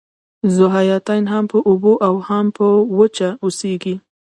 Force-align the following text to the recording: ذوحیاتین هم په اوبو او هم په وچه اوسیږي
ذوحیاتین 0.55 1.23
هم 1.33 1.43
په 1.51 1.57
اوبو 1.69 1.93
او 2.07 2.13
هم 2.27 2.45
په 2.57 2.65
وچه 2.97 3.29
اوسیږي 3.43 3.95